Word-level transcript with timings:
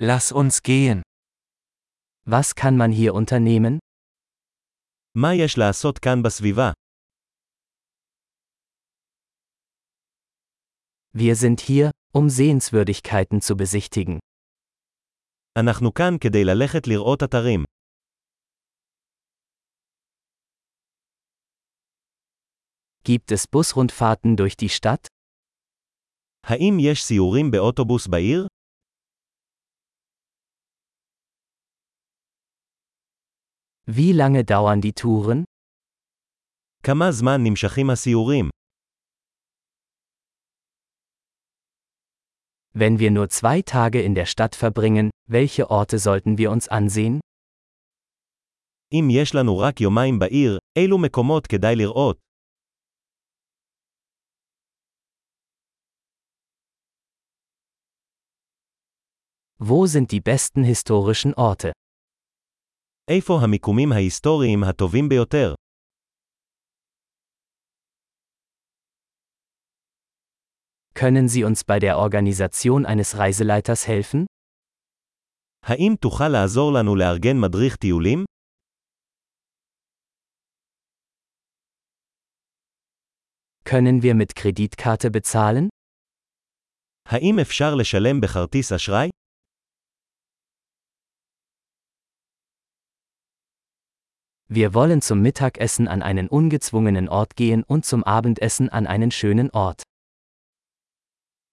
Lass 0.00 0.30
uns 0.30 0.62
gehen. 0.62 1.02
Was 2.24 2.54
kann 2.54 2.76
man 2.76 2.92
hier 2.92 3.14
unternehmen? 3.14 3.78
מה 5.14 5.34
יש 5.34 5.58
לעשות 5.58 5.98
כאן 5.98 6.22
בסביבה? 6.22 6.72
Wir 11.12 11.34
sind 11.34 11.60
hier, 11.60 11.90
um 12.12 12.30
Sehenswürdigkeiten 12.30 13.40
zu 13.40 13.56
besichtigen. 13.56 14.18
אנחנו 15.58 15.94
כאן 15.94 16.14
כדי 16.20 16.44
ללכת 16.44 16.86
לראות 16.86 17.22
אתרים. 17.22 17.64
Gibt 23.02 23.32
es 23.32 23.48
Busrundfahrten 23.48 24.36
durch 24.36 24.56
die 24.56 24.68
Stadt? 24.68 25.06
האם 26.46 26.78
יש 26.80 27.04
סיורים 27.04 27.50
באוטובוס 27.50 28.06
בעיר? 28.06 28.46
Wie 33.87 34.13
lange 34.13 34.43
dauern 34.45 34.81
die 34.81 34.93
Touren? 34.93 35.43
כמה 36.83 37.11
זמן 37.11 37.43
נמשכים 37.43 37.89
הסיורים? 37.89 38.49
Wenn 42.73 42.97
wir 42.99 43.11
nur 43.11 43.29
zwei 43.29 43.61
Tage 43.61 44.01
in 44.01 44.15
der 44.15 44.25
Stadt 44.25 44.55
verbringen, 44.55 45.09
welche 45.29 45.69
Orte 45.69 45.99
sollten 45.99 46.37
wir 46.37 46.51
uns 46.51 46.67
ansehen? 46.67 47.19
אם 48.93 49.07
יש 49.11 49.35
לנו 49.35 49.57
רק 49.57 49.81
יומיים 49.81 50.19
בעיר, 50.19 50.57
אילו 50.77 50.97
מקומות 50.97 51.47
כדאי 51.47 51.75
לראות? 51.75 52.17
Wo 59.59 59.85
sind 59.87 60.11
die 60.11 60.21
besten 60.21 60.63
historischen 60.63 61.33
Orte? 61.33 61.71
איפה 63.07 63.33
המיקומים 63.43 63.91
ההיסטוריים 63.91 64.63
הטובים 64.63 65.09
ביותר? 65.09 65.53
Können 70.95 71.27
Sie 71.27 71.43
uns 71.43 71.63
bei 71.63 71.79
der 71.79 71.97
Organisation 71.97 72.85
eines 72.85 73.17
Reiseleiters 73.17 73.87
helfen? 73.87 74.25
האם 75.65 75.95
תוכל 76.01 76.27
לעזור 76.27 76.73
לנו 76.73 76.95
לארגן 76.95 77.37
מדריך 77.41 77.75
טיולים? 77.75 78.25
Können 83.65 84.01
wir 84.03 84.13
mit 84.13 84.35
Kreditkarte 84.35 85.09
bezahlen? 85.09 85.67
האם 87.09 87.35
אפשר 87.41 87.75
לשלם 87.75 88.21
בכרטיס 88.21 88.71
אשראי? 88.71 89.09
Wir 94.55 94.75
wollen 94.75 95.01
zum 95.01 95.19
Mittagessen 95.21 95.87
an 95.87 96.03
einen 96.03 96.27
ungezwungenen 96.27 97.09
Ort 97.09 97.35
gehen 97.35 97.63
und 97.63 97.85
zum 97.85 98.03
Abendessen 98.03 98.69
an 98.69 98.85
einen 98.85 99.09
schönen 99.09 99.49
Ort. 99.49 99.81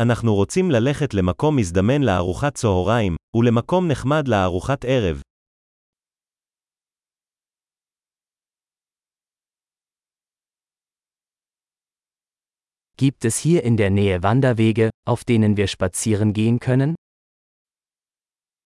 אנחנו 0.00 0.34
רוצים 0.34 0.70
ללכת 0.70 1.14
למקום 1.14 1.56
מזדמן 1.56 2.02
לארוחת 2.02 2.54
צהריים, 2.54 3.16
ולמקום 3.36 3.88
נחמד 3.88 4.28
לארוחת 4.28 4.84
ערב. 4.84 5.22
Gibt 12.96 13.24
es 13.24 13.38
hier 13.38 13.62
in 13.62 13.76
der 13.76 13.90
Nähe 13.90 14.24
Wanderwege, 14.24 14.90
auf 15.06 15.24
denen 15.24 15.56
wir 15.56 15.68
spazieren 15.68 16.32
gehen 16.32 16.58
können? 16.58 16.94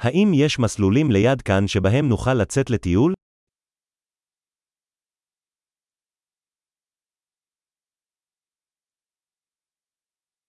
האם 0.00 0.32
יש 0.34 0.58
מסלולים 0.58 1.10
ליד 1.10 1.42
כאן 1.42 1.68
שבהם 1.68 2.08
נוכל 2.08 2.34
לצאת 2.34 2.70
לטיול? 2.70 3.14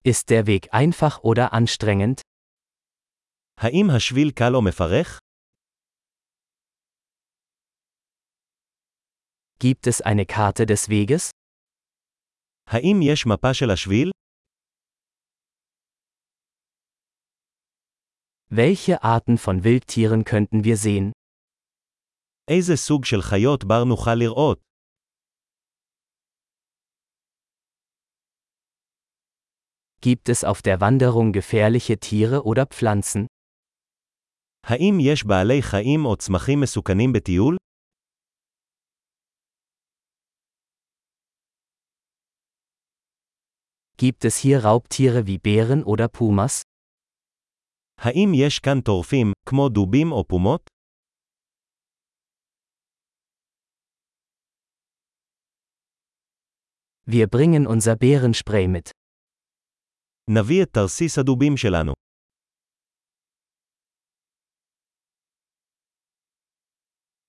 Ist 0.05 0.29
der 0.29 0.47
Weg 0.47 0.73
einfach 0.73 1.19
oder 1.23 1.53
anstrengend? 1.53 2.21
האם 3.57 3.85
השביל 3.95 4.31
קל 4.31 4.55
או 4.55 4.61
מפרך? 4.61 5.19
Gibt 9.59 9.87
es 9.87 10.01
eine 10.01 10.25
Karte 10.25 10.65
des 10.65 10.89
Weges? 10.89 11.29
האם 12.67 12.99
יש 13.01 13.25
מפה 13.27 13.53
של 13.53 13.69
השביל? 13.73 14.11
Welche 18.49 19.03
Arten 19.03 19.37
von 19.37 19.63
Wildtieren 19.63 20.23
könnten 20.25 20.63
wir 20.63 20.77
sehen? 20.77 21.11
איזה 22.51 22.75
סוג 22.75 23.05
של 23.05 23.21
חיות 23.21 23.63
בר 23.63 23.83
נוכל 23.83 24.15
לראות? 24.15 24.59
Gibt 30.05 30.29
es 30.29 30.43
auf 30.43 30.63
der 30.63 30.81
Wanderung 30.81 31.31
gefährliche 31.31 31.99
Tiere 31.99 32.43
oder 32.43 32.65
Pflanzen? 32.65 33.27
האם 34.63 34.97
יש 34.99 35.23
בעלי 35.23 35.61
חיים 35.61 36.05
או 36.05 36.15
צמחים 36.15 36.59
מסוכנים 36.61 37.13
בטיול? 37.13 37.57
Gibt 43.97 44.25
es 44.25 44.37
hier 44.37 44.63
Raubtiere 44.63 45.27
wie 45.27 45.37
Bären 45.37 45.83
oder 45.83 46.07
Pumas? 46.07 46.61
האם 47.99 48.31
יש 48.35 48.59
כאן 48.59 48.81
טורפים, 48.81 49.31
כמו 49.49 49.69
דובים 49.69 50.11
או 50.11 50.27
פומות? 50.27 50.69
Wir 57.07 57.27
bringen 57.27 57.67
unser 57.67 57.95
Bärenspray 57.95 58.67
mit. 58.67 58.91
נביא 60.30 60.62
את 60.62 60.68
תרסיס 60.72 61.18
הדובים 61.18 61.56
שלנו. 61.56 62.05